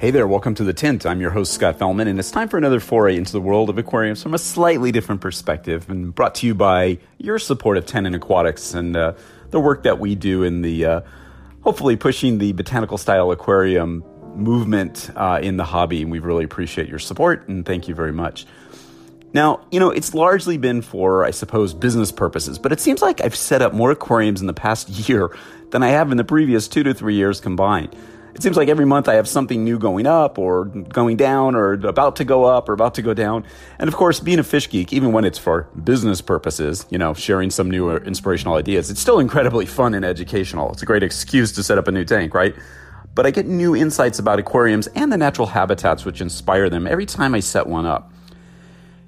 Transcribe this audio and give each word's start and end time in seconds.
Hey 0.00 0.12
there, 0.12 0.28
welcome 0.28 0.54
to 0.54 0.62
The 0.62 0.72
Tint. 0.72 1.04
I'm 1.06 1.20
your 1.20 1.32
host, 1.32 1.52
Scott 1.52 1.76
Fellman, 1.76 2.06
and 2.06 2.20
it's 2.20 2.30
time 2.30 2.48
for 2.48 2.56
another 2.56 2.78
foray 2.78 3.16
into 3.16 3.32
the 3.32 3.40
world 3.40 3.68
of 3.68 3.78
aquariums 3.78 4.22
from 4.22 4.32
a 4.32 4.38
slightly 4.38 4.92
different 4.92 5.20
perspective 5.20 5.90
and 5.90 6.14
brought 6.14 6.36
to 6.36 6.46
you 6.46 6.54
by 6.54 6.98
your 7.18 7.40
support 7.40 7.76
of 7.76 7.84
Tannin 7.84 8.14
Aquatics 8.14 8.74
and 8.74 8.96
uh, 8.96 9.14
the 9.50 9.58
work 9.58 9.82
that 9.82 9.98
we 9.98 10.14
do 10.14 10.44
in 10.44 10.62
the 10.62 10.84
uh, 10.84 11.00
hopefully 11.62 11.96
pushing 11.96 12.38
the 12.38 12.52
botanical 12.52 12.96
style 12.96 13.32
aquarium 13.32 14.04
movement 14.36 15.10
uh, 15.16 15.40
in 15.42 15.56
the 15.56 15.64
hobby. 15.64 16.02
And 16.02 16.12
we 16.12 16.20
really 16.20 16.44
appreciate 16.44 16.88
your 16.88 17.00
support 17.00 17.48
and 17.48 17.66
thank 17.66 17.88
you 17.88 17.94
very 17.96 18.12
much. 18.12 18.46
Now, 19.32 19.66
you 19.72 19.80
know, 19.80 19.90
it's 19.90 20.14
largely 20.14 20.58
been 20.58 20.80
for, 20.80 21.24
I 21.24 21.32
suppose, 21.32 21.74
business 21.74 22.12
purposes, 22.12 22.56
but 22.56 22.70
it 22.70 22.78
seems 22.78 23.02
like 23.02 23.20
I've 23.20 23.34
set 23.34 23.62
up 23.62 23.72
more 23.72 23.90
aquariums 23.90 24.42
in 24.42 24.46
the 24.46 24.54
past 24.54 24.88
year 25.08 25.36
than 25.70 25.82
I 25.82 25.88
have 25.88 26.12
in 26.12 26.18
the 26.18 26.24
previous 26.24 26.68
two 26.68 26.84
to 26.84 26.94
three 26.94 27.16
years 27.16 27.40
combined 27.40 27.96
it 28.34 28.42
seems 28.42 28.56
like 28.56 28.68
every 28.68 28.84
month 28.84 29.08
I 29.08 29.14
have 29.14 29.26
something 29.26 29.64
new 29.64 29.78
going 29.78 30.06
up 30.06 30.38
or 30.38 30.66
going 30.66 31.16
down 31.16 31.54
or 31.54 31.72
about 31.72 32.16
to 32.16 32.24
go 32.24 32.44
up 32.44 32.68
or 32.68 32.72
about 32.72 32.94
to 32.94 33.02
go 33.02 33.14
down. 33.14 33.44
And 33.78 33.88
of 33.88 33.96
course, 33.96 34.20
being 34.20 34.38
a 34.38 34.44
fish 34.44 34.68
geek, 34.68 34.92
even 34.92 35.12
when 35.12 35.24
it's 35.24 35.38
for 35.38 35.62
business 35.82 36.20
purposes, 36.20 36.86
you 36.90 36.98
know, 36.98 37.14
sharing 37.14 37.50
some 37.50 37.70
new 37.70 37.90
inspirational 37.90 38.54
ideas, 38.54 38.90
it's 38.90 39.00
still 39.00 39.18
incredibly 39.18 39.66
fun 39.66 39.94
and 39.94 40.04
educational. 40.04 40.72
It's 40.72 40.82
a 40.82 40.86
great 40.86 41.02
excuse 41.02 41.52
to 41.52 41.62
set 41.62 41.78
up 41.78 41.88
a 41.88 41.92
new 41.92 42.04
tank, 42.04 42.34
right? 42.34 42.54
But 43.14 43.26
I 43.26 43.30
get 43.30 43.46
new 43.46 43.74
insights 43.74 44.18
about 44.18 44.38
aquariums 44.38 44.86
and 44.88 45.10
the 45.10 45.16
natural 45.16 45.48
habitats 45.48 46.04
which 46.04 46.20
inspire 46.20 46.70
them 46.70 46.86
every 46.86 47.06
time 47.06 47.34
I 47.34 47.40
set 47.40 47.66
one 47.66 47.86
up. 47.86 48.12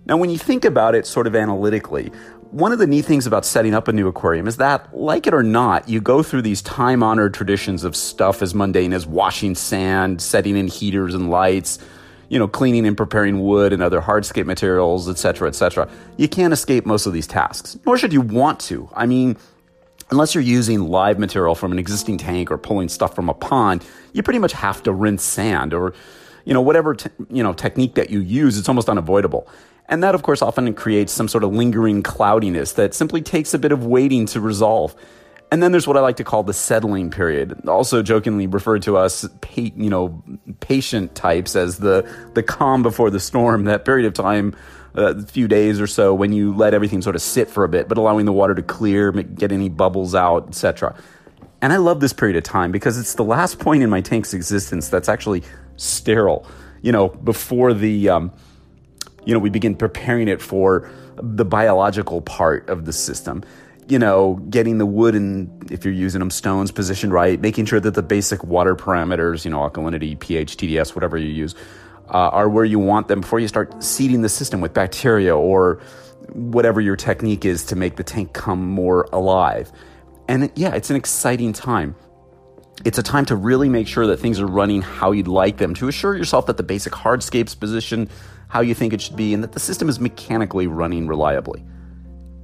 Now, 0.06 0.16
when 0.16 0.30
you 0.30 0.38
think 0.38 0.64
about 0.64 0.96
it 0.96 1.06
sort 1.06 1.28
of 1.28 1.36
analytically, 1.36 2.10
one 2.50 2.72
of 2.72 2.78
the 2.78 2.86
neat 2.86 3.04
things 3.04 3.26
about 3.26 3.44
setting 3.44 3.74
up 3.74 3.86
a 3.86 3.92
new 3.92 4.08
aquarium 4.08 4.48
is 4.48 4.56
that, 4.56 4.96
like 4.96 5.26
it 5.26 5.34
or 5.34 5.42
not, 5.42 5.88
you 5.88 6.00
go 6.00 6.22
through 6.22 6.42
these 6.42 6.60
time 6.62 7.02
honored 7.02 7.32
traditions 7.32 7.84
of 7.84 7.94
stuff 7.94 8.42
as 8.42 8.54
mundane 8.54 8.92
as 8.92 9.06
washing 9.06 9.54
sand, 9.54 10.20
setting 10.20 10.56
in 10.56 10.66
heaters 10.66 11.14
and 11.14 11.30
lights, 11.30 11.78
you 12.28 12.38
know, 12.38 12.48
cleaning 12.48 12.86
and 12.86 12.96
preparing 12.96 13.40
wood 13.40 13.72
and 13.72 13.82
other 13.82 14.00
hardscape 14.00 14.46
materials, 14.46 15.08
etc., 15.08 15.48
etc. 15.48 15.88
You 16.16 16.28
can't 16.28 16.52
escape 16.52 16.86
most 16.86 17.06
of 17.06 17.12
these 17.12 17.26
tasks, 17.26 17.78
nor 17.86 17.96
should 17.96 18.12
you 18.12 18.20
want 18.20 18.58
to. 18.60 18.88
I 18.94 19.06
mean, 19.06 19.36
unless 20.10 20.34
you're 20.34 20.42
using 20.42 20.80
live 20.80 21.20
material 21.20 21.54
from 21.54 21.70
an 21.70 21.78
existing 21.78 22.18
tank 22.18 22.50
or 22.50 22.58
pulling 22.58 22.88
stuff 22.88 23.14
from 23.14 23.28
a 23.28 23.34
pond, 23.34 23.84
you 24.12 24.24
pretty 24.24 24.40
much 24.40 24.52
have 24.54 24.82
to 24.82 24.92
rinse 24.92 25.22
sand 25.22 25.72
or, 25.72 25.94
you 26.44 26.52
know, 26.52 26.60
whatever, 26.60 26.94
te- 26.94 27.10
you 27.28 27.44
know, 27.44 27.52
technique 27.52 27.94
that 27.94 28.10
you 28.10 28.18
use, 28.20 28.58
it's 28.58 28.68
almost 28.68 28.88
unavoidable. 28.88 29.46
And 29.90 30.04
that, 30.04 30.14
of 30.14 30.22
course, 30.22 30.40
often 30.40 30.72
creates 30.72 31.12
some 31.12 31.26
sort 31.26 31.42
of 31.42 31.52
lingering 31.52 32.02
cloudiness 32.02 32.74
that 32.74 32.94
simply 32.94 33.20
takes 33.20 33.52
a 33.52 33.58
bit 33.58 33.72
of 33.72 33.84
waiting 33.84 34.24
to 34.26 34.40
resolve. 34.40 34.94
And 35.50 35.60
then 35.60 35.72
there's 35.72 35.88
what 35.88 35.96
I 35.96 36.00
like 36.00 36.16
to 36.16 36.24
call 36.24 36.44
the 36.44 36.54
settling 36.54 37.10
period, 37.10 37.66
also 37.66 38.00
jokingly 38.00 38.46
referred 38.46 38.82
to 38.82 38.96
us, 38.96 39.28
you 39.56 39.90
know, 39.90 40.22
patient 40.60 41.16
types 41.16 41.56
as 41.56 41.78
the 41.78 42.08
the 42.34 42.42
calm 42.44 42.84
before 42.84 43.10
the 43.10 43.18
storm. 43.18 43.64
That 43.64 43.84
period 43.84 44.06
of 44.06 44.14
time, 44.14 44.54
uh, 44.96 45.16
a 45.16 45.22
few 45.22 45.48
days 45.48 45.80
or 45.80 45.88
so, 45.88 46.14
when 46.14 46.32
you 46.32 46.54
let 46.54 46.72
everything 46.72 47.02
sort 47.02 47.16
of 47.16 47.22
sit 47.22 47.50
for 47.50 47.64
a 47.64 47.68
bit, 47.68 47.88
but 47.88 47.98
allowing 47.98 48.26
the 48.26 48.32
water 48.32 48.54
to 48.54 48.62
clear, 48.62 49.10
get 49.10 49.50
any 49.50 49.68
bubbles 49.68 50.14
out, 50.14 50.46
etc. 50.46 50.94
And 51.60 51.72
I 51.72 51.78
love 51.78 51.98
this 51.98 52.12
period 52.12 52.36
of 52.36 52.44
time 52.44 52.70
because 52.70 52.96
it's 52.96 53.14
the 53.14 53.24
last 53.24 53.58
point 53.58 53.82
in 53.82 53.90
my 53.90 54.02
tank's 54.02 54.32
existence 54.34 54.88
that's 54.88 55.08
actually 55.08 55.42
sterile. 55.76 56.46
You 56.80 56.92
know, 56.92 57.08
before 57.08 57.74
the 57.74 58.08
um, 58.08 58.32
you 59.24 59.34
know, 59.34 59.40
we 59.40 59.50
begin 59.50 59.74
preparing 59.74 60.28
it 60.28 60.40
for 60.40 60.90
the 61.16 61.44
biological 61.44 62.20
part 62.22 62.68
of 62.68 62.84
the 62.84 62.92
system. 62.92 63.44
You 63.88 63.98
know, 63.98 64.34
getting 64.50 64.78
the 64.78 64.86
wood 64.86 65.14
and 65.14 65.70
if 65.70 65.84
you're 65.84 65.94
using 65.94 66.20
them 66.20 66.30
stones 66.30 66.70
positioned 66.70 67.12
right, 67.12 67.40
making 67.40 67.66
sure 67.66 67.80
that 67.80 67.94
the 67.94 68.02
basic 68.02 68.44
water 68.44 68.76
parameters, 68.76 69.44
you 69.44 69.50
know, 69.50 69.58
alkalinity, 69.58 70.18
pH, 70.18 70.56
TDS, 70.56 70.94
whatever 70.94 71.18
you 71.18 71.28
use, 71.28 71.54
uh, 72.08 72.28
are 72.28 72.48
where 72.48 72.64
you 72.64 72.78
want 72.78 73.08
them 73.08 73.20
before 73.20 73.40
you 73.40 73.48
start 73.48 73.82
seeding 73.82 74.22
the 74.22 74.28
system 74.28 74.60
with 74.60 74.72
bacteria 74.74 75.36
or 75.36 75.80
whatever 76.32 76.80
your 76.80 76.96
technique 76.96 77.44
is 77.44 77.64
to 77.66 77.76
make 77.76 77.96
the 77.96 78.04
tank 78.04 78.32
come 78.32 78.64
more 78.64 79.08
alive. 79.12 79.72
And 80.28 80.50
yeah, 80.54 80.74
it's 80.74 80.90
an 80.90 80.96
exciting 80.96 81.52
time. 81.52 81.96
It's 82.84 82.98
a 82.98 83.02
time 83.02 83.26
to 83.26 83.36
really 83.36 83.68
make 83.68 83.88
sure 83.88 84.06
that 84.06 84.18
things 84.18 84.40
are 84.40 84.46
running 84.46 84.82
how 84.82 85.12
you'd 85.12 85.28
like 85.28 85.58
them, 85.58 85.74
to 85.74 85.88
assure 85.88 86.16
yourself 86.16 86.46
that 86.46 86.56
the 86.56 86.62
basic 86.62 86.92
hardscapes 86.92 87.58
position 87.58 88.08
how 88.50 88.60
you 88.60 88.74
think 88.74 88.92
it 88.92 89.00
should 89.00 89.16
be, 89.16 89.32
and 89.32 89.42
that 89.42 89.52
the 89.52 89.60
system 89.60 89.88
is 89.88 89.98
mechanically 89.98 90.66
running 90.66 91.06
reliably. 91.06 91.64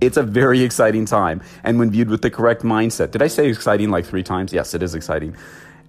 It's 0.01 0.17
a 0.17 0.23
very 0.23 0.63
exciting 0.63 1.05
time, 1.05 1.43
and 1.65 1.79
when 1.79 1.91
viewed 1.91 2.09
with 2.09 2.23
the 2.23 2.31
correct 2.31 2.63
mindset, 2.63 3.11
did 3.11 3.23
I 3.23 3.27
say 3.29 3.49
exciting 3.49 3.91
like 3.91 4.07
three 4.07 4.23
times? 4.23 4.53
Yes, 4.53 4.75
it 4.75 4.83
is 4.83 4.95
exciting. 4.95 5.37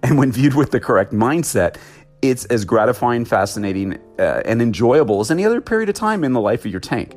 And 0.02 0.18
when 0.18 0.32
viewed 0.32 0.54
with 0.54 0.70
the 0.70 0.80
correct 0.80 1.12
mindset, 1.12 1.76
it's 2.20 2.44
as 2.46 2.64
gratifying, 2.64 3.24
fascinating, 3.24 3.98
uh, 4.18 4.42
and 4.44 4.60
enjoyable 4.60 5.20
as 5.20 5.30
any 5.30 5.44
other 5.44 5.60
period 5.60 5.88
of 5.88 5.94
time 5.94 6.24
in 6.24 6.32
the 6.32 6.40
life 6.40 6.64
of 6.64 6.70
your 6.70 6.80
tank. 6.80 7.16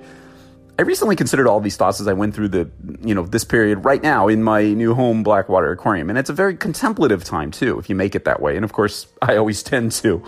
I 0.78 0.84
recently 0.84 1.16
considered 1.16 1.48
all 1.48 1.60
these 1.60 1.78
thoughts 1.78 2.02
as 2.02 2.08
I 2.08 2.14
went 2.14 2.34
through 2.34 2.50
the, 2.50 2.70
you 3.02 3.14
know, 3.14 3.26
this 3.26 3.44
period 3.44 3.86
right 3.86 4.02
now 4.02 4.28
in 4.28 4.42
my 4.42 4.74
new 4.74 4.96
home 4.96 5.22
Blackwater 5.22 5.72
aquarium, 5.72 6.10
and 6.10 6.18
it's 6.18 6.30
a 6.30 6.34
very 6.34 6.56
contemplative 6.56 7.24
time 7.24 7.52
too, 7.52 7.78
if 7.78 7.90
you 7.90 7.96
make 7.96 8.16
it 8.16 8.26
that 8.26 8.42
way. 8.42 8.56
And 8.56 8.66
of 8.66 8.74
course, 8.74 9.08
I 9.22 9.38
always 9.38 9.64
tend 9.64 9.92
to. 9.94 10.24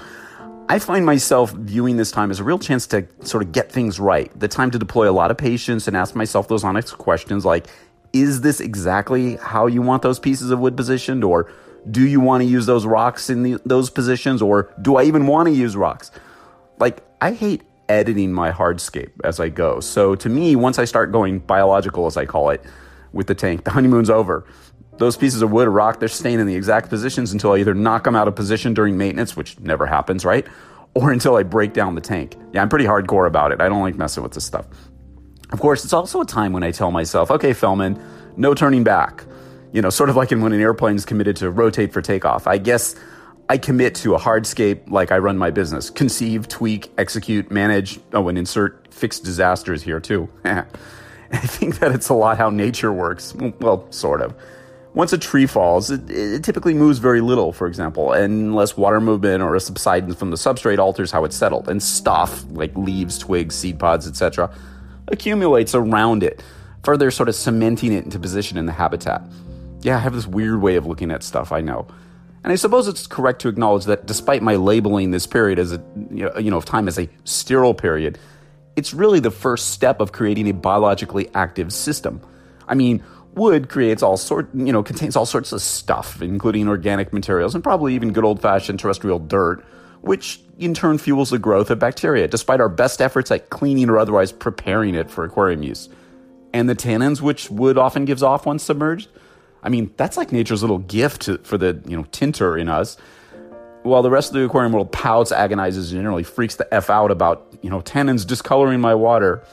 I 0.73 0.79
find 0.79 1.05
myself 1.05 1.51
viewing 1.51 1.97
this 1.97 2.09
time 2.09 2.31
as 2.31 2.39
a 2.39 2.43
real 2.43 2.57
chance 2.57 2.87
to 2.87 3.05
sort 3.21 3.43
of 3.43 3.51
get 3.51 3.71
things 3.71 3.99
right, 3.99 4.31
the 4.39 4.47
time 4.47 4.71
to 4.71 4.79
deploy 4.79 5.07
a 5.07 5.13
lot 5.13 5.29
of 5.29 5.37
patience 5.37 5.87
and 5.87 5.95
ask 5.95 6.15
myself 6.15 6.47
those 6.47 6.63
honest 6.63 6.97
questions 6.97 7.45
like, 7.45 7.67
is 8.11 8.41
this 8.41 8.59
exactly 8.59 9.35
how 9.35 9.67
you 9.67 9.83
want 9.83 10.01
those 10.01 10.17
pieces 10.17 10.49
of 10.49 10.57
wood 10.57 10.75
positioned? 10.75 11.23
Or 11.23 11.47
do 11.91 12.07
you 12.07 12.19
want 12.19 12.41
to 12.41 12.49
use 12.49 12.65
those 12.65 12.87
rocks 12.87 13.29
in 13.29 13.43
the, 13.43 13.61
those 13.63 13.91
positions? 13.91 14.41
Or 14.41 14.73
do 14.81 14.95
I 14.95 15.03
even 15.03 15.27
want 15.27 15.45
to 15.45 15.53
use 15.53 15.75
rocks? 15.75 16.09
Like, 16.79 17.03
I 17.21 17.33
hate 17.33 17.61
editing 17.87 18.33
my 18.33 18.51
hardscape 18.51 19.11
as 19.23 19.39
I 19.39 19.49
go. 19.49 19.79
So 19.79 20.15
to 20.15 20.27
me, 20.27 20.55
once 20.55 20.79
I 20.79 20.85
start 20.85 21.11
going 21.11 21.37
biological, 21.37 22.07
as 22.07 22.17
I 22.17 22.25
call 22.25 22.49
it, 22.49 22.65
with 23.11 23.27
the 23.27 23.35
tank, 23.35 23.63
the 23.65 23.69
honeymoon's 23.69 24.09
over 24.09 24.47
those 24.97 25.17
pieces 25.17 25.41
of 25.41 25.51
wood 25.51 25.67
or 25.67 25.71
rock, 25.71 25.99
they're 25.99 26.07
staying 26.07 26.39
in 26.39 26.47
the 26.47 26.55
exact 26.55 26.89
positions 26.89 27.33
until 27.33 27.53
I 27.53 27.57
either 27.57 27.73
knock 27.73 28.03
them 28.03 28.15
out 28.15 28.27
of 28.27 28.35
position 28.35 28.73
during 28.73 28.97
maintenance, 28.97 29.35
which 29.35 29.59
never 29.59 29.85
happens, 29.85 30.23
right? 30.23 30.45
Or 30.93 31.11
until 31.11 31.35
I 31.35 31.43
break 31.43 31.73
down 31.73 31.95
the 31.95 32.01
tank. 32.01 32.35
Yeah, 32.53 32.61
I'm 32.61 32.69
pretty 32.69 32.85
hardcore 32.85 33.27
about 33.27 33.51
it. 33.51 33.61
I 33.61 33.69
don't 33.69 33.81
like 33.81 33.95
messing 33.95 34.23
with 34.23 34.33
this 34.33 34.45
stuff. 34.45 34.65
Of 35.51 35.59
course, 35.59 35.83
it's 35.83 35.93
also 35.93 36.21
a 36.21 36.25
time 36.25 36.53
when 36.53 36.63
I 36.63 36.71
tell 36.71 36.91
myself, 36.91 37.31
okay, 37.31 37.51
Fellman, 37.51 38.01
no 38.37 38.53
turning 38.53 38.83
back. 38.83 39.23
You 39.71 39.81
know, 39.81 39.89
sort 39.89 40.09
of 40.09 40.15
like 40.15 40.29
when 40.29 40.53
an 40.53 40.61
airplane 40.61 40.95
is 40.95 41.05
committed 41.05 41.35
to 41.37 41.49
rotate 41.49 41.91
for 41.93 42.01
takeoff. 42.01 42.45
I 42.45 42.59
guess 42.59 42.95
I 43.49 43.57
commit 43.57 43.95
to 43.95 44.15
a 44.15 44.19
hardscape 44.19 44.89
like 44.89 45.11
I 45.11 45.17
run 45.17 45.37
my 45.37 45.51
business 45.51 45.89
conceive, 45.89 46.47
tweak, 46.47 46.91
execute, 46.97 47.51
manage. 47.51 47.99
Oh, 48.13 48.27
and 48.29 48.37
insert 48.37 48.93
fixed 48.93 49.23
disasters 49.23 49.81
here 49.81 49.99
too. 49.99 50.29
I 50.45 50.65
think 51.37 51.79
that 51.79 51.91
it's 51.91 52.09
a 52.09 52.13
lot 52.13 52.37
how 52.37 52.49
nature 52.51 52.93
works. 52.93 53.33
Well, 53.35 53.91
sort 53.91 54.21
of. 54.21 54.35
Once 54.93 55.11
a 55.11 55.17
tree 55.17 55.47
falls, 55.47 55.89
it, 55.89 56.07
it, 56.09 56.43
typically 56.43 56.73
moves 56.73 56.99
very 56.99 57.19
little, 57.19 57.51
for 57.51 57.65
example, 57.65 58.11
unless 58.11 58.77
water 58.77 59.01
movement 59.01 59.41
or 59.41 59.55
a 59.55 59.59
subsidence 59.59 60.15
from 60.15 60.29
the 60.29 60.37
substrate 60.37 60.77
alters 60.77 61.11
how 61.11 61.23
it's 61.23 61.35
settled, 61.35 61.67
and 61.67 61.81
stuff 61.81 62.45
like 62.51 62.75
leaves, 62.75 63.17
twigs, 63.17 63.55
seed 63.55 63.79
pods, 63.79 64.07
etc., 64.07 64.53
accumulates 65.07 65.73
around 65.73 66.21
it, 66.21 66.43
further 66.83 67.09
sort 67.09 67.27
of 67.27 67.35
cementing 67.35 67.91
it 67.91 68.05
into 68.05 68.19
position 68.19 68.57
in 68.57 68.67
the 68.67 68.71
habitat. 68.71 69.23
Yeah, 69.81 69.97
I 69.97 69.99
have 69.99 70.13
this 70.13 70.27
weird 70.27 70.61
way 70.61 70.75
of 70.75 70.85
looking 70.85 71.09
at 71.09 71.23
stuff, 71.23 71.51
I 71.51 71.61
know. 71.61 71.87
And 72.43 72.51
I 72.51 72.55
suppose 72.55 72.87
it's 72.87 73.07
correct 73.07 73.41
to 73.41 73.47
acknowledge 73.47 73.85
that 73.85 74.05
despite 74.05 74.41
my 74.41 74.55
labeling 74.55 75.11
this 75.11 75.25
period 75.25 75.59
as 75.59 75.71
a 75.71 75.81
you 76.11 76.51
know 76.51 76.57
of 76.57 76.65
time 76.65 76.87
as 76.87 76.99
a 76.99 77.09
sterile 77.23 77.73
period, 77.73 78.19
it's 78.75 78.93
really 78.93 79.19
the 79.19 79.31
first 79.31 79.71
step 79.71 80.01
of 80.01 80.11
creating 80.11 80.49
a 80.49 80.53
biologically 80.53 81.29
active 81.33 81.71
system. 81.71 82.21
I 82.67 82.75
mean, 82.75 83.03
wood 83.35 83.69
creates 83.69 84.03
all 84.03 84.17
sort 84.17 84.49
you 84.53 84.71
know 84.71 84.83
contains 84.83 85.15
all 85.15 85.25
sorts 85.25 85.51
of 85.51 85.61
stuff 85.61 86.21
including 86.21 86.67
organic 86.67 87.11
materials 87.11 87.55
and 87.55 87.63
probably 87.63 87.95
even 87.95 88.13
good 88.13 88.23
old-fashioned 88.23 88.79
terrestrial 88.79 89.19
dirt 89.19 89.65
which 90.01 90.41
in 90.59 90.73
turn 90.73 90.97
fuels 90.97 91.29
the 91.29 91.39
growth 91.39 91.71
of 91.71 91.79
bacteria 91.79 92.27
despite 92.27 92.59
our 92.59 92.69
best 92.69 93.01
efforts 93.01 93.31
at 93.31 93.49
cleaning 93.49 93.89
or 93.89 93.97
otherwise 93.97 94.31
preparing 94.31 94.95
it 94.95 95.09
for 95.09 95.23
aquarium 95.23 95.63
use. 95.63 95.87
And 96.51 96.69
the 96.69 96.75
tannins 96.75 97.21
which 97.21 97.49
wood 97.49 97.77
often 97.77 98.05
gives 98.05 98.21
off 98.21 98.45
once 98.45 98.63
submerged 98.63 99.09
i 99.63 99.69
mean 99.69 99.91
that's 99.97 100.17
like 100.17 100.31
nature's 100.31 100.61
little 100.61 100.79
gift 100.79 101.29
for 101.43 101.57
the 101.57 101.81
you 101.87 101.97
know 101.97 102.05
tinter 102.11 102.57
in 102.57 102.69
us. 102.69 102.97
While 103.83 104.01
the 104.01 104.09
rest 104.09 104.29
of 104.29 104.35
the 104.35 104.45
aquarium 104.45 104.71
world 104.71 104.91
pouts 104.91 105.33
agonizes 105.33 105.91
and 105.91 105.99
generally 105.99 106.23
freaks 106.23 106.55
the 106.55 106.71
f 106.73 106.89
out 106.89 107.11
about 107.11 107.57
you 107.61 107.69
know 107.69 107.81
tannins 107.81 108.27
discoloring 108.27 108.81
my 108.81 108.93
water 108.93 109.43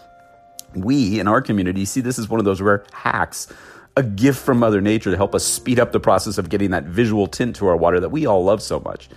we 0.74 1.20
in 1.20 1.28
our 1.28 1.42
community 1.42 1.84
see 1.84 2.00
this 2.00 2.18
as 2.18 2.28
one 2.28 2.40
of 2.40 2.44
those 2.44 2.60
rare 2.60 2.84
hacks 2.92 3.52
a 3.96 4.02
gift 4.02 4.40
from 4.40 4.58
Mother 4.58 4.80
Nature 4.80 5.10
to 5.10 5.16
help 5.16 5.34
us 5.34 5.44
speed 5.44 5.80
up 5.80 5.92
the 5.92 6.00
process 6.00 6.38
of 6.38 6.48
getting 6.48 6.70
that 6.70 6.84
visual 6.84 7.26
tint 7.26 7.56
to 7.56 7.66
our 7.66 7.76
water 7.76 8.00
that 8.00 8.10
we 8.10 8.26
all 8.26 8.44
love 8.44 8.62
so 8.62 8.80
much. 8.80 9.08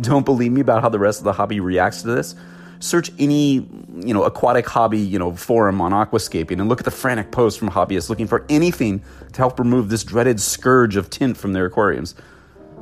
Don't 0.00 0.24
believe 0.24 0.52
me 0.52 0.60
about 0.60 0.82
how 0.82 0.88
the 0.88 0.98
rest 0.98 1.20
of 1.20 1.24
the 1.24 1.32
hobby 1.32 1.60
reacts 1.60 2.02
to 2.02 2.08
this? 2.08 2.34
Search 2.78 3.10
any, 3.18 3.54
you 3.54 4.14
know, 4.14 4.24
aquatic 4.24 4.66
hobby, 4.66 4.98
you 4.98 5.18
know, 5.18 5.34
forum 5.34 5.80
on 5.80 5.92
aquascaping 5.92 6.60
and 6.60 6.68
look 6.68 6.80
at 6.80 6.84
the 6.84 6.90
frantic 6.90 7.32
posts 7.32 7.58
from 7.58 7.70
hobbyists 7.70 8.08
looking 8.08 8.26
for 8.26 8.44
anything 8.48 9.02
to 9.32 9.38
help 9.38 9.58
remove 9.58 9.88
this 9.88 10.04
dreaded 10.04 10.40
scourge 10.40 10.96
of 10.96 11.10
tint 11.10 11.36
from 11.36 11.52
their 11.52 11.66
aquariums. 11.66 12.14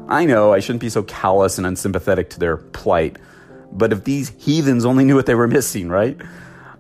I 0.09 0.27
know 0.27 0.53
I 0.53 0.61
shouldn't 0.61 0.81
be 0.81 0.91
so 0.91 1.05
callous 1.05 1.57
and 1.57 1.67
unsympathetic 1.67 2.31
to 2.31 2.41
their 2.41 2.59
plight, 2.59 3.17
but 3.73 3.93
if 3.93 4.05
these 4.05 4.31
heathens 4.39 4.85
only 4.85 5.05
knew 5.05 5.15
what 5.15 5.27
they 5.27 5.35
were 5.35 5.49
missing, 5.49 5.89
right? 5.89 6.21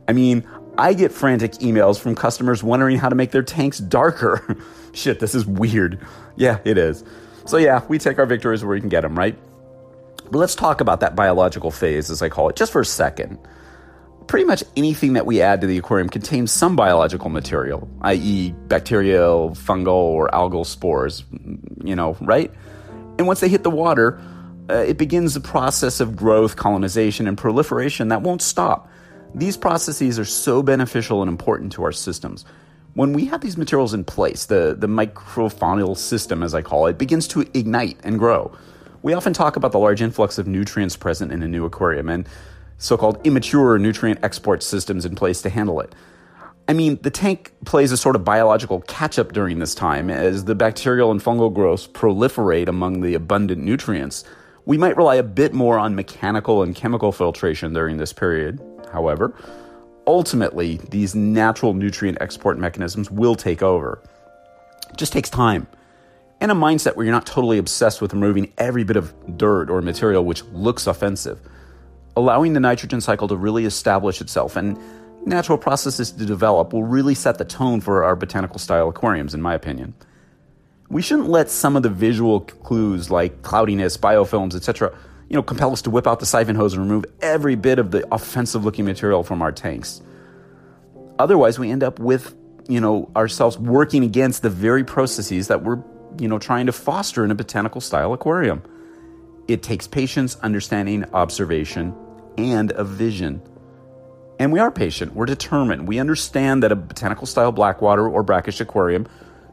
I 0.06 0.12
mean, 0.12 0.46
I 0.76 0.94
get 0.94 1.12
frantic 1.12 1.52
emails 1.54 1.98
from 1.98 2.14
customers 2.14 2.62
wondering 2.62 2.98
how 2.98 3.08
to 3.08 3.14
make 3.14 3.30
their 3.30 3.42
tanks 3.42 3.78
darker. 3.78 4.56
Shit, 4.92 5.20
this 5.20 5.34
is 5.34 5.46
weird. 5.46 6.04
Yeah, 6.36 6.58
it 6.64 6.78
is. 6.78 7.04
So, 7.46 7.56
yeah, 7.58 7.82
we 7.88 7.98
take 7.98 8.18
our 8.18 8.26
victories 8.26 8.64
where 8.64 8.74
we 8.74 8.80
can 8.80 8.88
get 8.88 9.02
them, 9.02 9.16
right? 9.16 9.38
But 10.30 10.38
let's 10.38 10.54
talk 10.54 10.80
about 10.80 11.00
that 11.00 11.14
biological 11.14 11.70
phase, 11.70 12.10
as 12.10 12.22
I 12.22 12.28
call 12.28 12.48
it, 12.48 12.56
just 12.56 12.72
for 12.72 12.80
a 12.80 12.86
second. 12.86 13.38
Pretty 14.26 14.46
much 14.46 14.64
anything 14.76 15.12
that 15.12 15.26
we 15.26 15.42
add 15.42 15.60
to 15.60 15.66
the 15.66 15.76
aquarium 15.76 16.08
contains 16.08 16.50
some 16.50 16.76
biological 16.76 17.28
material, 17.28 17.88
i.e., 18.02 18.52
bacterial, 18.68 19.50
fungal, 19.50 19.88
or 19.88 20.30
algal 20.30 20.64
spores, 20.64 21.24
you 21.84 21.94
know, 21.94 22.16
right? 22.22 22.50
And 23.18 23.26
once 23.26 23.40
they 23.40 23.48
hit 23.48 23.62
the 23.62 23.70
water, 23.70 24.20
uh, 24.70 24.76
it 24.76 24.96
begins 24.96 25.34
the 25.34 25.40
process 25.40 26.00
of 26.00 26.16
growth, 26.16 26.56
colonization, 26.56 27.28
and 27.28 27.36
proliferation 27.36 28.08
that 28.08 28.22
won't 28.22 28.40
stop. 28.40 28.88
These 29.34 29.56
processes 29.56 30.18
are 30.18 30.24
so 30.24 30.62
beneficial 30.62 31.20
and 31.20 31.28
important 31.28 31.72
to 31.72 31.82
our 31.82 31.90
systems. 31.90 32.44
When 32.94 33.12
we 33.12 33.24
have 33.26 33.40
these 33.40 33.56
materials 33.56 33.92
in 33.92 34.04
place, 34.04 34.46
the, 34.46 34.76
the 34.78 34.86
microfaunal 34.86 35.96
system, 35.96 36.44
as 36.44 36.54
I 36.54 36.62
call 36.62 36.86
it, 36.86 36.98
begins 36.98 37.26
to 37.28 37.40
ignite 37.52 37.98
and 38.04 38.16
grow. 38.16 38.56
We 39.02 39.12
often 39.12 39.32
talk 39.32 39.56
about 39.56 39.72
the 39.72 39.80
large 39.80 40.00
influx 40.00 40.38
of 40.38 40.46
nutrients 40.46 40.96
present 40.96 41.32
in 41.32 41.42
a 41.42 41.48
new 41.48 41.64
aquarium 41.64 42.08
and 42.08 42.28
so 42.78 42.96
called 42.96 43.20
immature 43.26 43.76
nutrient 43.76 44.20
export 44.22 44.62
systems 44.62 45.04
in 45.04 45.16
place 45.16 45.42
to 45.42 45.50
handle 45.50 45.80
it. 45.80 45.92
I 46.68 46.72
mean, 46.72 47.00
the 47.02 47.10
tank 47.10 47.52
plays 47.64 47.90
a 47.90 47.96
sort 47.96 48.14
of 48.14 48.24
biological 48.24 48.82
catch 48.82 49.18
up 49.18 49.32
during 49.32 49.58
this 49.58 49.74
time 49.74 50.10
as 50.10 50.44
the 50.44 50.54
bacterial 50.54 51.10
and 51.10 51.20
fungal 51.20 51.52
growths 51.52 51.88
proliferate 51.88 52.68
among 52.68 53.00
the 53.00 53.14
abundant 53.14 53.62
nutrients. 53.62 54.22
We 54.64 54.78
might 54.78 54.96
rely 54.96 55.16
a 55.16 55.24
bit 55.24 55.52
more 55.52 55.78
on 55.78 55.96
mechanical 55.96 56.62
and 56.62 56.74
chemical 56.74 57.10
filtration 57.10 57.74
during 57.74 57.96
this 57.96 58.12
period. 58.12 58.60
However, 58.94 59.34
ultimately, 60.06 60.80
these 60.88 61.14
natural 61.14 61.74
nutrient 61.74 62.18
export 62.22 62.58
mechanisms 62.58 63.10
will 63.10 63.34
take 63.34 63.62
over. 63.62 64.00
It 64.90 64.96
just 64.96 65.12
takes 65.12 65.28
time 65.28 65.66
and 66.40 66.50
a 66.50 66.54
mindset 66.54 66.94
where 66.94 67.04
you're 67.06 67.14
not 67.14 67.26
totally 67.26 67.58
obsessed 67.58 68.02
with 68.02 68.12
removing 68.12 68.52
every 68.58 68.84
bit 68.84 68.96
of 68.96 69.14
dirt 69.36 69.70
or 69.70 69.80
material 69.80 70.24
which 70.24 70.44
looks 70.52 70.86
offensive. 70.86 71.40
Allowing 72.16 72.52
the 72.52 72.60
nitrogen 72.60 73.00
cycle 73.00 73.28
to 73.28 73.36
really 73.36 73.64
establish 73.64 74.20
itself 74.20 74.56
and 74.56 74.78
natural 75.26 75.58
processes 75.58 76.12
to 76.12 76.26
develop 76.26 76.72
will 76.72 76.84
really 76.84 77.14
set 77.14 77.38
the 77.38 77.44
tone 77.44 77.80
for 77.80 78.04
our 78.04 78.14
botanical 78.14 78.58
style 78.58 78.88
aquariums, 78.88 79.34
in 79.34 79.40
my 79.40 79.54
opinion. 79.54 79.94
We 80.90 81.02
shouldn't 81.02 81.28
let 81.28 81.50
some 81.50 81.76
of 81.76 81.82
the 81.82 81.88
visual 81.88 82.40
clues 82.40 83.10
like 83.10 83.42
cloudiness, 83.42 83.96
biofilms, 83.96 84.54
etc., 84.54 84.94
you 85.28 85.36
know, 85.36 85.42
compel 85.42 85.72
us 85.72 85.82
to 85.82 85.90
whip 85.90 86.06
out 86.06 86.20
the 86.20 86.26
siphon 86.26 86.56
hose 86.56 86.74
and 86.74 86.82
remove 86.82 87.04
every 87.20 87.54
bit 87.54 87.78
of 87.78 87.90
the 87.90 88.06
offensive 88.12 88.64
looking 88.64 88.84
material 88.84 89.22
from 89.22 89.42
our 89.42 89.52
tanks. 89.52 90.02
Otherwise, 91.18 91.58
we 91.58 91.70
end 91.70 91.82
up 91.82 91.98
with, 91.98 92.34
you 92.68 92.80
know, 92.80 93.10
ourselves 93.16 93.58
working 93.58 94.04
against 94.04 94.42
the 94.42 94.50
very 94.50 94.84
processes 94.84 95.48
that 95.48 95.62
we're 95.62 95.82
you 96.18 96.28
know, 96.28 96.38
trying 96.38 96.66
to 96.66 96.72
foster 96.72 97.24
in 97.24 97.30
a 97.30 97.34
botanical 97.34 97.80
style 97.80 98.12
aquarium. 98.12 98.62
It 99.48 99.62
takes 99.62 99.86
patience, 99.86 100.36
understanding, 100.36 101.04
observation, 101.12 101.94
and 102.38 102.72
a 102.72 102.84
vision. 102.84 103.42
And 104.38 104.52
we 104.52 104.58
are 104.58 104.70
patient, 104.70 105.14
we're 105.14 105.26
determined. 105.26 105.86
We 105.86 105.98
understand 105.98 106.62
that 106.62 106.72
a 106.72 106.76
botanical 106.76 107.26
style 107.26 107.52
blackwater 107.52 108.08
or 108.08 108.22
brackish 108.22 108.60
aquarium 108.60 109.06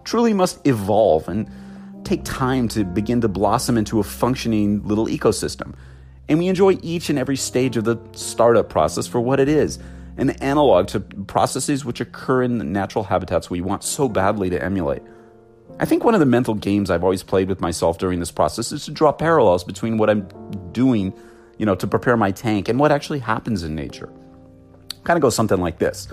truly 0.04 0.34
must 0.34 0.66
evolve 0.66 1.28
and 1.28 1.50
take 2.04 2.24
time 2.24 2.68
to 2.70 2.84
begin 2.84 3.22
to 3.22 3.28
blossom 3.28 3.78
into 3.78 4.00
a 4.00 4.04
functioning 4.04 4.86
little 4.88 5.08
ecosystem. 5.08 5.74
And 6.28 6.40
we 6.40 6.48
enjoy 6.48 6.78
each 6.82 7.10
and 7.10 7.20
every 7.20 7.38
stage 7.38 7.78
of 7.78 7.84
the 7.84 7.98
startup 8.14 8.70
process 8.70 9.08
for 9.08 9.20
what 9.20 9.40
it 9.40 9.50
is 9.50 9.80
an 10.18 10.30
analog 10.42 10.88
to 10.88 11.00
processes 11.00 11.86
which 11.86 12.02
occur 12.02 12.44
in 12.44 12.58
the 12.58 12.64
natural 12.64 13.04
habitats 13.04 13.50
we 13.50 13.62
want 13.62 13.84
so 13.84 14.10
badly 14.10 14.50
to 14.50 14.64
emulate. 14.64 15.02
I 15.80 15.86
think 15.86 16.04
one 16.04 16.14
of 16.14 16.20
the 16.20 16.26
mental 16.26 16.54
games 16.54 16.92
I've 16.92 17.04
always 17.04 17.24
played 17.24 17.48
with 17.48 17.62
myself 17.62 17.98
during 17.98 18.20
this 18.20 18.30
process 18.30 18.72
is 18.72 18.86
to 18.86 18.92
draw 18.92 19.12
parallels 19.12 19.64
between 19.64 19.98
what 19.98 20.10
I'm 20.10 20.28
doing, 20.74 21.14
you 21.58 21.66
know, 21.66 21.76
to 21.76 21.88
prepare 21.88 22.18
my 22.18 22.32
tank 22.32 22.70
and 22.70 22.78
what 22.78 22.92
actually 22.92 23.20
happens 23.20 23.64
in 23.64 23.74
nature. 23.74 24.12
Kind 25.06 25.18
of 25.18 25.22
goes 25.22 25.36
something 25.36 25.60
like 25.60 25.80
this. 25.80 26.08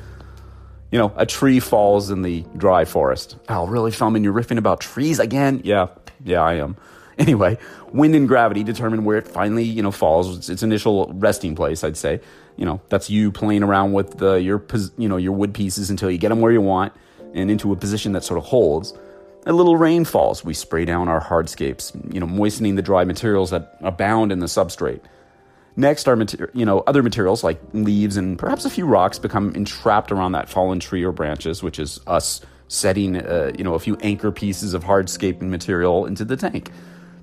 You 0.90 0.99
know, 0.99 1.12
a 1.17 1.26
tree 1.26 1.61
falls 1.61 2.11
in 2.11 2.23
the 2.23 2.44
dry 2.56 2.85
forest. 2.85 3.37
Oh, 3.49 3.67
really, 3.67 3.90
Fellman? 3.90 4.25
You're 4.25 4.32
riffing 4.32 4.58
about 4.58 4.81
trees 4.81 5.19
again? 5.19 5.61
Yeah, 5.64 5.88
yeah, 6.25 6.40
I 6.40 6.55
am. 6.55 6.76
Anyway, 7.19 7.58
wind 7.93 8.14
and 8.14 8.29
gravity 8.29 8.62
determine 8.62 9.05
where 9.05 9.19
it 9.19 9.26
finally, 9.26 9.64
you 9.64 9.82
know, 9.82 9.90
falls. 9.90 10.38
It's 10.38 10.49
its 10.49 10.62
initial 10.62 11.11
resting 11.17 11.56
place, 11.56 11.82
I'd 11.82 11.96
say. 11.96 12.20
You 12.56 12.64
know, 12.64 12.81
that's 12.90 13.11
you 13.11 13.32
playing 13.32 13.64
around 13.64 13.93
with 13.93 14.19
the, 14.19 14.35
your, 14.35 14.64
you 14.96 15.08
know, 15.08 15.17
your 15.17 15.32
wood 15.32 15.52
pieces 15.52 15.90
until 15.90 16.12
you 16.12 16.19
get 16.19 16.29
them 16.29 16.40
where 16.40 16.52
you 16.52 16.61
want 16.61 16.93
and 17.34 17.50
into 17.50 17.73
a 17.73 17.76
position 17.76 18.12
that 18.12 18.23
sort 18.23 18.38
of 18.38 18.44
holds. 18.44 18.94
A 19.46 19.52
little 19.52 19.76
rain 19.76 20.05
falls, 20.05 20.44
we 20.44 20.55
spray 20.55 20.84
down 20.84 21.08
our 21.08 21.20
hardscapes, 21.20 21.93
you 22.14 22.20
know, 22.20 22.26
moistening 22.26 22.76
the 22.76 22.82
dry 22.82 23.02
materials 23.02 23.50
that 23.50 23.76
abound 23.81 24.31
in 24.31 24.38
the 24.38 24.46
substrate. 24.46 25.00
Next, 25.79 26.09
our 26.09 26.17
mater- 26.17 26.51
you 26.55 26.65
know 26.65 26.81
other 26.89 27.05
materials 27.05 27.45
like 27.45 27.61
leaves 27.73 28.17
and 28.17 28.37
perhaps 28.37 28.65
a 28.65 28.71
few 28.71 28.85
rocks 28.85 29.17
become 29.17 29.55
entrapped 29.55 30.11
around 30.11 30.33
that 30.33 30.49
fallen 30.49 30.81
tree 30.81 31.05
or 31.05 31.13
branches, 31.13 31.63
which 31.63 31.79
is 31.79 32.01
us 32.09 32.41
setting 32.67 33.17
uh, 33.17 33.53
you 33.57 33.63
know 33.63 33.75
a 33.75 33.79
few 33.79 33.97
anchor 33.99 34.33
pieces 34.33 34.75
of 34.75 34.83
hardscaping 34.83 35.43
material 35.43 36.05
into 36.05 36.25
the 36.25 36.37
tank. 36.37 36.73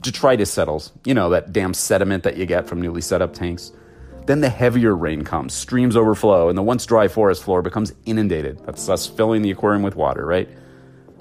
Detritus 0.02 0.50
settles, 0.50 0.94
you 1.04 1.14
know 1.14 1.30
that 1.32 1.52
damn 1.52 1.74
sediment 1.74 2.24
that 2.24 2.38
you 2.38 2.46
get 2.46 2.66
from 2.66 2.82
newly 2.82 3.02
set 3.02 3.22
up 3.22 3.34
tanks. 3.34 3.74
Then 4.26 4.40
the 4.40 4.50
heavier 4.50 4.96
rain 4.96 5.26
comes, 5.26 5.54
streams 5.54 5.98
overflow, 5.98 6.48
and 6.48 6.58
the 6.58 6.64
once 6.64 6.86
dry 6.86 7.10
forest 7.10 7.44
floor 7.44 7.62
becomes 7.62 7.94
inundated. 8.06 8.66
That's 8.66 8.88
us 8.88 9.06
filling 9.06 9.42
the 9.42 9.52
aquarium 9.52 9.84
with 9.84 9.98
water, 9.98 10.26
right? 10.26 10.48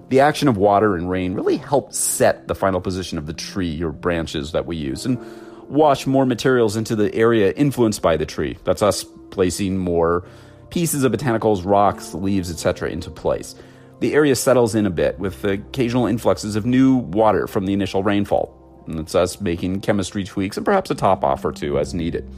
The 0.09 0.21
action 0.21 0.47
of 0.47 0.57
water 0.57 0.95
and 0.95 1.11
rain 1.11 1.35
really 1.35 1.57
help 1.57 1.93
set 1.95 2.47
the 2.47 2.55
final 2.55 2.81
position 2.81 3.19
of 3.19 3.27
the 3.27 3.33
tree 3.33 3.83
or 3.83 3.91
branches 3.91 4.53
that 4.53 4.67
we 4.67 4.77
use 4.77 5.05
and 5.05 5.19
wash 5.69 6.07
more 6.07 6.27
materials 6.27 6.77
into 6.77 6.97
the 6.97 7.15
area 7.15 7.53
influenced 7.53 8.03
by 8.03 8.17
the 8.17 8.27
tree. 8.27 8.57
That's 8.65 8.83
us 8.83 9.05
placing 9.31 9.79
more 9.79 10.27
pieces 10.71 11.05
of 11.05 11.13
botanicals, 11.13 11.65
rocks, 11.65 12.15
leaves, 12.15 12.51
etc. 12.51 12.91
into 12.91 13.11
place. 13.11 13.55
The 14.01 14.15
area 14.15 14.35
settles 14.35 14.75
in 14.75 14.87
a 14.87 14.91
bit 14.91 15.19
with 15.19 15.45
occasional 15.45 16.07
influxes 16.07 16.57
of 16.57 16.67
new 16.67 16.97
water 16.97 17.47
from 17.47 17.67
the 17.67 17.73
initial 17.73 18.03
rainfall. 18.03 18.61
And 18.87 18.99
it's 18.99 19.15
us 19.15 19.41
making 19.41 19.81
chemistry 19.81 20.25
tweaks 20.25 20.57
and 20.57 20.67
perhaps 20.67 20.91
a 20.91 20.95
top 20.95 21.25
off 21.25 21.45
or 21.45 21.53
two 21.53 21.79
as 21.79 21.95
needed. 21.95 22.29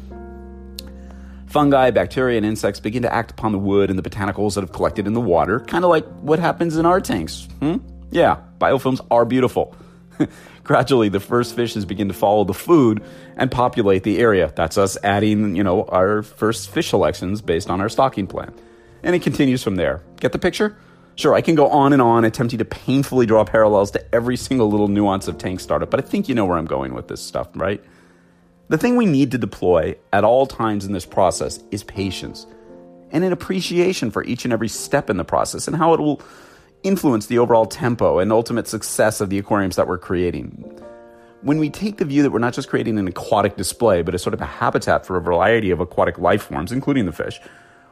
Fungi, 1.46 1.90
bacteria, 1.90 2.36
and 2.36 2.46
insects 2.46 2.80
begin 2.80 3.02
to 3.02 3.12
act 3.12 3.30
upon 3.30 3.52
the 3.52 3.58
wood 3.58 3.88
and 3.88 3.98
the 3.98 4.08
botanicals 4.08 4.54
that 4.54 4.60
have 4.60 4.72
collected 4.72 5.06
in 5.06 5.14
the 5.14 5.20
water, 5.20 5.60
kind 5.60 5.84
of 5.84 5.90
like 5.90 6.06
what 6.20 6.38
happens 6.38 6.76
in 6.76 6.84
our 6.84 7.00
tanks. 7.00 7.48
Hmm? 7.60 7.76
Yeah, 8.10 8.40
biofilms 8.58 9.04
are 9.10 9.24
beautiful. 9.24 9.74
Gradually, 10.64 11.08
the 11.08 11.20
first 11.20 11.54
fishes 11.54 11.84
begin 11.84 12.08
to 12.08 12.14
follow 12.14 12.44
the 12.44 12.54
food 12.54 13.02
and 13.36 13.50
populate 13.50 14.02
the 14.02 14.18
area. 14.18 14.52
That's 14.54 14.78
us 14.78 14.96
adding, 15.02 15.56
you 15.56 15.62
know, 15.62 15.84
our 15.84 16.22
first 16.22 16.70
fish 16.70 16.90
selections 16.90 17.40
based 17.40 17.70
on 17.70 17.80
our 17.80 17.88
stocking 17.88 18.26
plan. 18.26 18.52
And 19.02 19.14
it 19.14 19.22
continues 19.22 19.62
from 19.62 19.76
there. 19.76 20.02
Get 20.20 20.32
the 20.32 20.38
picture? 20.38 20.76
Sure, 21.16 21.34
I 21.34 21.40
can 21.40 21.54
go 21.54 21.68
on 21.68 21.92
and 21.92 22.02
on 22.02 22.24
attempting 22.24 22.58
to 22.58 22.64
painfully 22.64 23.24
draw 23.24 23.44
parallels 23.44 23.90
to 23.92 24.14
every 24.14 24.36
single 24.36 24.70
little 24.70 24.88
nuance 24.88 25.28
of 25.28 25.38
tank 25.38 25.60
startup, 25.60 25.90
but 25.90 25.98
I 25.98 26.02
think 26.02 26.28
you 26.28 26.34
know 26.34 26.44
where 26.44 26.58
I'm 26.58 26.66
going 26.66 26.92
with 26.92 27.08
this 27.08 27.22
stuff, 27.22 27.48
right? 27.54 27.82
The 28.68 28.76
thing 28.76 28.96
we 28.96 29.06
need 29.06 29.30
to 29.30 29.38
deploy 29.38 29.96
at 30.12 30.24
all 30.24 30.46
times 30.46 30.84
in 30.84 30.92
this 30.92 31.06
process 31.06 31.62
is 31.70 31.84
patience 31.84 32.46
and 33.12 33.24
an 33.24 33.32
appreciation 33.32 34.10
for 34.10 34.24
each 34.24 34.44
and 34.44 34.52
every 34.52 34.68
step 34.68 35.08
in 35.08 35.16
the 35.16 35.24
process 35.24 35.66
and 35.66 35.76
how 35.76 35.94
it 35.94 36.00
will 36.00 36.20
influence 36.86 37.26
the 37.26 37.38
overall 37.38 37.66
tempo 37.66 38.18
and 38.18 38.32
ultimate 38.32 38.68
success 38.68 39.20
of 39.20 39.30
the 39.30 39.38
aquariums 39.38 39.76
that 39.76 39.88
we're 39.88 39.98
creating. 39.98 40.50
When 41.42 41.58
we 41.58 41.70
take 41.70 41.98
the 41.98 42.04
view 42.04 42.22
that 42.22 42.30
we're 42.30 42.38
not 42.38 42.54
just 42.54 42.68
creating 42.68 42.98
an 42.98 43.08
aquatic 43.08 43.56
display, 43.56 44.02
but 44.02 44.14
a 44.14 44.18
sort 44.18 44.34
of 44.34 44.40
a 44.40 44.46
habitat 44.46 45.04
for 45.04 45.16
a 45.16 45.20
variety 45.20 45.70
of 45.70 45.80
aquatic 45.80 46.18
life 46.18 46.42
forms, 46.42 46.72
including 46.72 47.06
the 47.06 47.12
fish, 47.12 47.40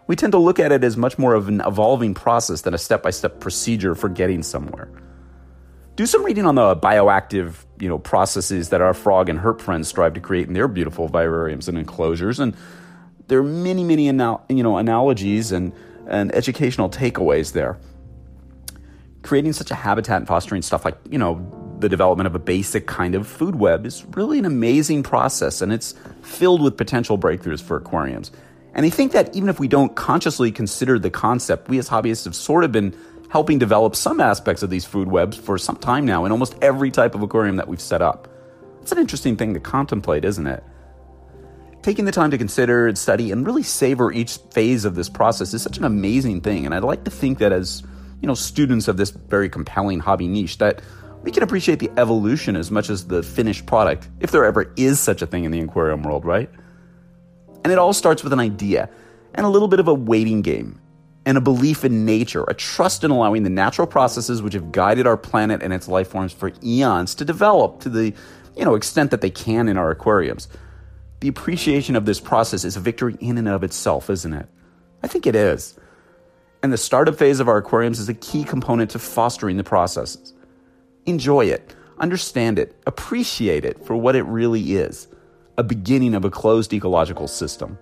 we 0.06 0.16
tend 0.16 0.32
to 0.32 0.38
look 0.38 0.58
at 0.58 0.72
it 0.72 0.84
as 0.84 0.96
much 0.96 1.18
more 1.18 1.34
of 1.34 1.48
an 1.48 1.60
evolving 1.66 2.14
process 2.14 2.62
than 2.62 2.74
a 2.74 2.78
step 2.78 3.02
by 3.02 3.10
step 3.10 3.40
procedure 3.40 3.94
for 3.94 4.08
getting 4.08 4.42
somewhere 4.42 4.88
do 5.96 6.06
some 6.06 6.24
reading 6.24 6.44
on 6.44 6.54
the 6.54 6.76
bioactive 6.76 7.64
you 7.78 7.88
know 7.88 7.98
processes 7.98 8.70
that 8.70 8.80
our 8.80 8.94
frog 8.94 9.28
and 9.28 9.38
herp 9.38 9.60
friends 9.60 9.88
strive 9.88 10.14
to 10.14 10.20
create 10.20 10.48
in 10.48 10.54
their 10.54 10.68
beautiful 10.68 11.08
vivariums 11.08 11.68
and 11.68 11.78
enclosures 11.78 12.40
and 12.40 12.54
there 13.28 13.38
are 13.38 13.44
many 13.44 13.84
many 13.84 14.08
anal- 14.08 14.44
you 14.48 14.62
know 14.62 14.76
analogies 14.76 15.52
and 15.52 15.72
and 16.08 16.34
educational 16.34 16.90
takeaways 16.90 17.52
there 17.52 17.78
creating 19.24 19.52
such 19.52 19.70
a 19.70 19.74
habitat 19.74 20.18
and 20.18 20.28
fostering 20.28 20.62
stuff 20.62 20.84
like 20.84 20.96
you 21.10 21.18
know 21.18 21.76
the 21.80 21.88
development 21.88 22.26
of 22.28 22.34
a 22.34 22.38
basic 22.38 22.86
kind 22.86 23.14
of 23.14 23.26
food 23.26 23.56
web 23.56 23.84
is 23.84 24.04
really 24.14 24.38
an 24.38 24.44
amazing 24.44 25.02
process 25.02 25.60
and 25.60 25.72
it's 25.72 25.94
filled 26.22 26.62
with 26.62 26.76
potential 26.76 27.18
breakthroughs 27.18 27.60
for 27.60 27.76
aquariums 27.76 28.30
and 28.74 28.86
i 28.86 28.90
think 28.90 29.10
that 29.10 29.34
even 29.34 29.48
if 29.48 29.58
we 29.58 29.66
don't 29.66 29.96
consciously 29.96 30.52
consider 30.52 30.98
the 30.98 31.10
concept 31.10 31.68
we 31.68 31.78
as 31.78 31.88
hobbyists 31.88 32.24
have 32.24 32.34
sort 32.34 32.62
of 32.62 32.70
been 32.70 32.94
helping 33.34 33.58
develop 33.58 33.96
some 33.96 34.20
aspects 34.20 34.62
of 34.62 34.70
these 34.70 34.84
food 34.84 35.08
webs 35.08 35.36
for 35.36 35.58
some 35.58 35.74
time 35.74 36.06
now 36.06 36.24
in 36.24 36.30
almost 36.30 36.54
every 36.62 36.88
type 36.88 37.16
of 37.16 37.22
aquarium 37.22 37.56
that 37.56 37.66
we've 37.66 37.80
set 37.80 38.00
up. 38.00 38.28
It's 38.80 38.92
an 38.92 38.98
interesting 38.98 39.36
thing 39.36 39.54
to 39.54 39.60
contemplate, 39.60 40.24
isn't 40.24 40.46
it? 40.46 40.62
Taking 41.82 42.04
the 42.04 42.12
time 42.12 42.30
to 42.30 42.38
consider 42.38 42.86
and 42.86 42.96
study 42.96 43.32
and 43.32 43.44
really 43.44 43.64
savor 43.64 44.12
each 44.12 44.36
phase 44.52 44.84
of 44.84 44.94
this 44.94 45.08
process 45.08 45.52
is 45.52 45.62
such 45.62 45.78
an 45.78 45.84
amazing 45.84 46.42
thing. 46.42 46.64
And 46.64 46.72
I'd 46.72 46.84
like 46.84 47.02
to 47.06 47.10
think 47.10 47.38
that 47.38 47.50
as, 47.50 47.82
you 48.24 48.26
know, 48.26 48.32
students 48.32 48.88
of 48.88 48.96
this 48.96 49.10
very 49.10 49.50
compelling 49.50 50.00
hobby 50.00 50.26
niche, 50.26 50.56
that 50.56 50.80
we 51.24 51.30
can 51.30 51.42
appreciate 51.42 51.78
the 51.78 51.90
evolution 51.98 52.56
as 52.56 52.70
much 52.70 52.88
as 52.88 53.06
the 53.06 53.22
finished 53.22 53.66
product, 53.66 54.08
if 54.18 54.30
there 54.30 54.46
ever 54.46 54.72
is 54.78 54.98
such 54.98 55.20
a 55.20 55.26
thing 55.26 55.44
in 55.44 55.50
the 55.50 55.60
aquarium 55.60 56.02
world, 56.02 56.24
right? 56.24 56.48
And 57.62 57.70
it 57.70 57.78
all 57.78 57.92
starts 57.92 58.24
with 58.24 58.32
an 58.32 58.40
idea 58.40 58.88
and 59.34 59.44
a 59.44 59.50
little 59.50 59.68
bit 59.68 59.78
of 59.78 59.88
a 59.88 59.92
waiting 59.92 60.40
game 60.40 60.80
and 61.26 61.36
a 61.36 61.40
belief 61.42 61.84
in 61.84 62.06
nature, 62.06 62.44
a 62.48 62.54
trust 62.54 63.04
in 63.04 63.10
allowing 63.10 63.42
the 63.42 63.50
natural 63.50 63.86
processes 63.86 64.40
which 64.40 64.54
have 64.54 64.72
guided 64.72 65.06
our 65.06 65.18
planet 65.18 65.62
and 65.62 65.74
its 65.74 65.86
life 65.86 66.08
forms 66.08 66.32
for 66.32 66.50
eons 66.64 67.14
to 67.16 67.26
develop 67.26 67.80
to 67.80 67.90
the 67.90 68.14
you 68.56 68.64
know 68.64 68.74
extent 68.74 69.10
that 69.10 69.20
they 69.20 69.28
can 69.28 69.68
in 69.68 69.76
our 69.76 69.90
aquariums. 69.90 70.48
The 71.20 71.28
appreciation 71.28 71.94
of 71.94 72.06
this 72.06 72.20
process 72.20 72.64
is 72.64 72.74
a 72.74 72.80
victory 72.80 73.18
in 73.20 73.36
and 73.36 73.48
of 73.48 73.62
itself, 73.62 74.08
isn't 74.08 74.32
it? 74.32 74.46
I 75.02 75.08
think 75.08 75.26
it 75.26 75.36
is. 75.36 75.78
And 76.64 76.73
the 76.73 76.78
startup 76.78 77.16
phase 77.16 77.40
of 77.40 77.49
our 77.49 77.59
aquariums 77.59 77.99
is 77.99 78.09
a 78.09 78.14
key 78.14 78.42
component 78.42 78.90
to 78.92 78.99
fostering 78.99 79.59
the 79.59 79.62
processes. 79.64 80.33
Enjoy 81.04 81.44
it, 81.44 81.75
understand 81.99 82.59
it, 82.59 82.75
appreciate 82.87 83.66
it 83.66 83.85
for 83.85 83.94
what 83.94 84.16
it 84.16 84.23
really 84.23 84.73
is 84.73 85.06
a 85.59 85.62
beginning 85.62 86.14
of 86.14 86.25
a 86.25 86.30
closed 86.30 86.73
ecological 86.73 87.28
system. 87.28 87.78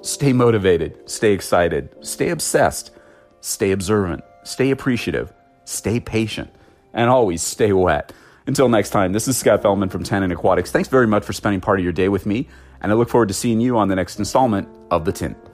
Stay 0.00 0.32
motivated, 0.32 1.10
stay 1.10 1.32
excited, 1.32 1.88
stay 2.00 2.28
obsessed, 2.28 2.92
stay 3.40 3.72
observant, 3.72 4.22
stay 4.44 4.70
appreciative, 4.70 5.32
stay 5.64 5.98
patient, 5.98 6.50
and 6.94 7.10
always 7.10 7.42
stay 7.42 7.72
wet. 7.72 8.12
Until 8.46 8.68
next 8.68 8.90
time, 8.90 9.12
this 9.12 9.26
is 9.26 9.36
Scott 9.36 9.60
Fellman 9.60 9.90
from 9.90 10.04
Tannin 10.04 10.30
Aquatics. 10.30 10.70
Thanks 10.70 10.88
very 10.88 11.08
much 11.08 11.24
for 11.24 11.32
spending 11.32 11.60
part 11.60 11.80
of 11.80 11.82
your 11.82 11.92
day 11.92 12.08
with 12.08 12.26
me, 12.26 12.46
and 12.80 12.92
I 12.92 12.94
look 12.94 13.08
forward 13.08 13.26
to 13.26 13.34
seeing 13.34 13.60
you 13.60 13.76
on 13.76 13.88
the 13.88 13.96
next 13.96 14.20
installment 14.20 14.68
of 14.88 15.04
The 15.04 15.10
Tint. 15.10 15.47